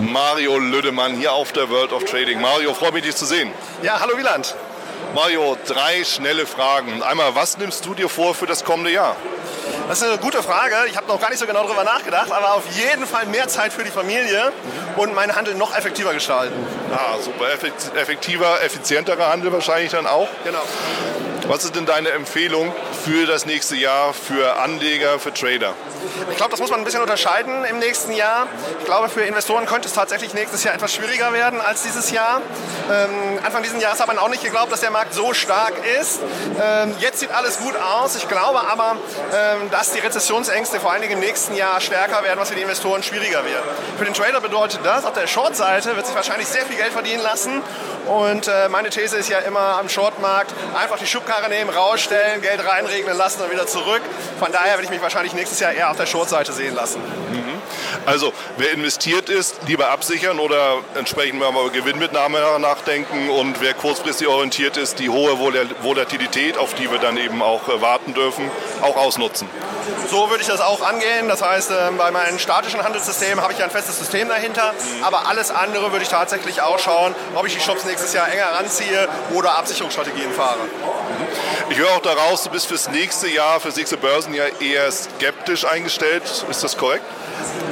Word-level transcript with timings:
Mario 0.00 0.58
Lüdemann 0.58 1.16
hier 1.16 1.32
auf 1.32 1.52
der 1.52 1.70
World 1.70 1.92
of 1.92 2.04
Trading. 2.04 2.40
Mario, 2.40 2.74
freut 2.74 2.94
mich, 2.94 3.04
dich 3.04 3.16
zu 3.16 3.26
sehen. 3.26 3.52
Ja, 3.82 4.00
hallo 4.00 4.16
Wieland. 4.16 4.54
Mario, 5.14 5.56
drei 5.66 6.02
schnelle 6.04 6.46
Fragen. 6.46 7.02
Einmal, 7.02 7.34
was 7.34 7.58
nimmst 7.58 7.86
du 7.86 7.94
dir 7.94 8.08
vor 8.08 8.34
für 8.34 8.46
das 8.46 8.64
kommende 8.64 8.90
Jahr? 8.90 9.14
Das 9.88 10.00
ist 10.02 10.08
eine 10.08 10.18
gute 10.18 10.42
Frage. 10.42 10.74
Ich 10.88 10.96
habe 10.96 11.06
noch 11.06 11.20
gar 11.20 11.30
nicht 11.30 11.38
so 11.38 11.46
genau 11.46 11.62
darüber 11.62 11.84
nachgedacht, 11.84 12.32
aber 12.32 12.54
auf 12.54 12.64
jeden 12.72 13.06
Fall 13.06 13.26
mehr 13.26 13.46
Zeit 13.48 13.72
für 13.72 13.84
die 13.84 13.90
Familie 13.90 14.52
und 14.96 15.14
meinen 15.14 15.36
Handel 15.36 15.54
noch 15.54 15.76
effektiver 15.76 16.12
gestalten. 16.12 16.54
Ah, 16.92 17.18
super. 17.20 17.52
Effektiver, 17.52 18.62
effizienterer 18.62 19.28
Handel 19.28 19.52
wahrscheinlich 19.52 19.92
dann 19.92 20.06
auch. 20.06 20.28
Genau. 20.42 20.62
Was 21.46 21.62
ist 21.62 21.76
denn 21.76 21.84
deine 21.84 22.08
Empfehlung 22.10 22.72
für 23.04 23.26
das 23.26 23.44
nächste 23.44 23.76
Jahr 23.76 24.14
für 24.14 24.56
Anleger, 24.60 25.18
für 25.18 25.32
Trader? 25.32 25.74
Ich 26.30 26.36
glaube, 26.38 26.50
das 26.50 26.60
muss 26.60 26.70
man 26.70 26.80
ein 26.80 26.84
bisschen 26.84 27.02
unterscheiden 27.02 27.64
im 27.66 27.78
nächsten 27.78 28.12
Jahr. 28.12 28.46
Ich 28.78 28.86
glaube, 28.86 29.10
für 29.10 29.20
Investoren 29.20 29.66
könnte 29.66 29.88
es 29.88 29.94
tatsächlich 29.94 30.32
nächstes 30.32 30.64
Jahr 30.64 30.74
etwas 30.74 30.94
schwieriger 30.94 31.34
werden 31.34 31.60
als 31.60 31.82
dieses 31.82 32.10
Jahr. 32.10 32.40
Ähm, 32.90 33.38
Anfang 33.44 33.62
dieses 33.62 33.80
Jahres 33.80 34.00
hat 34.00 34.06
man 34.06 34.18
auch 34.18 34.30
nicht 34.30 34.42
geglaubt, 34.42 34.72
dass 34.72 34.80
der 34.80 34.90
Markt 34.90 35.12
so 35.12 35.34
stark 35.34 35.74
ist. 36.00 36.20
Ähm, 36.62 36.94
jetzt 37.00 37.20
sieht 37.20 37.30
alles 37.30 37.58
gut 37.58 37.74
aus. 37.76 38.16
Ich 38.16 38.26
glaube 38.26 38.60
aber, 38.66 38.96
ähm, 39.34 39.70
dass 39.70 39.92
die 39.92 40.00
Rezessionsängste 40.00 40.80
vor 40.80 40.92
allen 40.92 41.02
Dingen 41.02 41.14
im 41.14 41.20
nächsten 41.20 41.54
Jahr 41.54 41.78
stärker 41.82 42.22
werden, 42.24 42.40
was 42.40 42.48
für 42.48 42.56
die 42.56 42.62
Investoren 42.62 43.02
schwieriger 43.02 43.44
wird. 43.44 43.62
Für 43.98 44.06
den 44.06 44.14
Trader 44.14 44.40
bedeutet 44.40 44.80
das, 44.82 45.04
auf 45.04 45.12
der 45.12 45.26
Short-Seite 45.26 45.94
wird 45.94 46.06
sich 46.06 46.14
wahrscheinlich 46.14 46.48
sehr 46.48 46.64
viel 46.64 46.76
Geld 46.76 46.92
verdienen 46.92 47.22
lassen. 47.22 47.60
Und 48.06 48.48
äh, 48.48 48.68
meine 48.68 48.90
These 48.90 49.16
ist 49.16 49.28
ja 49.28 49.38
immer 49.38 49.78
am 49.78 49.88
Shortmarkt 49.88 50.52
einfach 50.74 50.98
die 50.98 51.06
Schubkarre 51.06 51.33
nehmen, 51.48 51.70
rausstellen, 51.70 52.40
Geld 52.42 52.64
reinregnen 52.66 53.16
lassen 53.16 53.42
und 53.42 53.50
wieder 53.50 53.66
zurück. 53.66 54.02
Von 54.38 54.52
daher 54.52 54.72
werde 54.72 54.84
ich 54.84 54.90
mich 54.90 55.02
wahrscheinlich 55.02 55.34
nächstes 55.34 55.60
Jahr 55.60 55.72
eher 55.72 55.90
auf 55.90 55.96
der 55.96 56.06
Short-Seite 56.06 56.52
sehen 56.52 56.74
lassen. 56.74 57.00
Mhm. 57.00 57.62
Also 58.06 58.32
wer 58.58 58.72
investiert 58.72 59.28
ist, 59.28 59.56
lieber 59.66 59.90
absichern 59.90 60.38
oder 60.38 60.78
entsprechend 60.94 61.38
mal 61.38 61.50
über 61.50 61.70
Gewinnmitnahme 61.70 62.38
nachdenken 62.58 63.30
und 63.30 63.60
wer 63.60 63.72
kurzfristig 63.74 64.28
orientiert 64.28 64.76
ist, 64.76 64.98
die 64.98 65.08
hohe 65.08 65.38
Volatilität, 65.38 66.58
auf 66.58 66.74
die 66.74 66.90
wir 66.90 66.98
dann 66.98 67.16
eben 67.16 67.42
auch 67.42 67.68
äh, 67.68 67.80
warten 67.80 68.12
dürfen, 68.14 68.50
auch 68.82 68.96
ausnutzen. 68.96 69.48
So 70.10 70.30
würde 70.30 70.42
ich 70.42 70.48
das 70.48 70.60
auch 70.60 70.82
angehen. 70.82 71.28
Das 71.28 71.42
heißt, 71.42 71.70
ähm, 71.70 71.96
bei 71.96 72.10
meinem 72.10 72.38
statischen 72.38 72.82
Handelssystem 72.82 73.40
habe 73.40 73.52
ich 73.52 73.58
ja 73.58 73.64
ein 73.64 73.70
festes 73.70 73.98
System 73.98 74.28
dahinter, 74.28 74.72
mhm. 74.72 75.04
aber 75.04 75.26
alles 75.28 75.50
andere 75.50 75.90
würde 75.92 76.04
ich 76.04 76.08
tatsächlich 76.08 76.62
auch 76.62 76.78
schauen, 76.78 77.14
ob 77.34 77.46
ich 77.46 77.54
die 77.54 77.60
Shops 77.60 77.84
nächstes 77.84 78.12
Jahr 78.12 78.30
enger 78.30 78.52
ranziehe 78.52 79.08
oder 79.32 79.56
Absicherungsstrategien 79.58 80.32
fahre. 80.32 80.60
Ich 81.70 81.78
höre 81.78 81.90
auch 81.90 82.02
daraus, 82.02 82.42
du 82.44 82.50
bist 82.50 82.66
fürs 82.66 82.88
nächste 82.90 83.28
Jahr, 83.28 83.60
fürs 83.60 83.76
nächste 83.76 83.96
Börsenjahr 83.96 84.60
eher 84.60 84.90
skeptisch 84.92 85.64
eingestellt. 85.64 86.22
Ist 86.48 86.62
das 86.62 86.76
korrekt? 86.76 87.04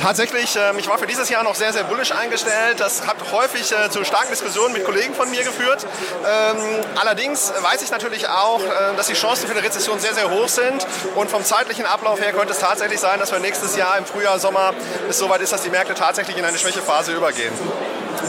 Tatsächlich, 0.00 0.56
ähm, 0.56 0.78
ich 0.78 0.88
war 0.88 0.98
für 0.98 1.06
dieses 1.06 1.28
Jahr 1.28 1.42
noch 1.42 1.54
sehr, 1.54 1.72
sehr 1.72 1.84
bullisch 1.84 2.12
eingestellt. 2.12 2.78
Das 2.78 3.06
hat 3.06 3.16
häufig 3.32 3.72
äh, 3.72 3.90
zu 3.90 4.04
starken 4.04 4.30
Diskussionen 4.30 4.72
mit 4.72 4.84
Kollegen 4.84 5.14
von 5.14 5.28
mir 5.30 5.42
geführt. 5.42 5.84
Ähm, 6.24 6.56
allerdings 7.00 7.52
weiß 7.60 7.82
ich 7.82 7.90
natürlich 7.90 8.28
auch, 8.28 8.60
äh, 8.60 8.96
dass 8.96 9.08
die 9.08 9.14
Chancen 9.14 9.48
für 9.48 9.54
eine 9.54 9.64
Rezession 9.64 9.98
sehr, 9.98 10.14
sehr 10.14 10.30
hoch 10.30 10.48
sind. 10.48 10.86
Und 11.16 11.30
vom 11.30 11.44
zeitlichen 11.44 11.84
Ablauf 11.84 12.20
her 12.20 12.32
könnte 12.32 12.52
es 12.52 12.58
tatsächlich 12.58 13.00
sein, 13.00 13.18
dass 13.18 13.32
wir 13.32 13.38
nächstes 13.38 13.76
Jahr 13.76 13.98
im 13.98 14.04
Frühjahr, 14.04 14.38
Sommer 14.38 14.72
es 15.08 15.18
soweit 15.18 15.40
ist, 15.40 15.52
dass 15.52 15.62
die 15.62 15.70
Märkte 15.70 15.94
tatsächlich 15.94 16.36
in 16.36 16.44
eine 16.44 16.58
Schwächephase 16.58 17.14
übergehen. 17.14 17.52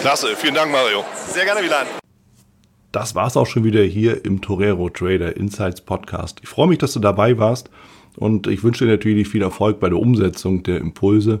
Klasse, 0.00 0.36
vielen 0.36 0.54
Dank, 0.54 0.70
Mario. 0.70 1.04
Sehr 1.28 1.44
gerne, 1.44 1.62
Wieland. 1.62 1.88
Das 2.92 3.14
war 3.14 3.28
es 3.28 3.36
auch 3.36 3.46
schon 3.46 3.64
wieder 3.64 3.82
hier 3.82 4.24
im 4.24 4.40
Torero 4.40 4.88
Trader 4.90 5.36
Insights 5.36 5.80
Podcast. 5.80 6.38
Ich 6.42 6.48
freue 6.48 6.66
mich, 6.66 6.78
dass 6.78 6.92
du 6.92 7.00
dabei 7.00 7.38
warst. 7.38 7.70
Und 8.16 8.48
ich 8.48 8.64
wünsche 8.64 8.84
dir 8.84 8.90
natürlich 8.90 9.28
viel 9.28 9.42
Erfolg 9.42 9.78
bei 9.78 9.88
der 9.88 9.98
Umsetzung 9.98 10.62
der 10.64 10.78
Impulse. 10.78 11.40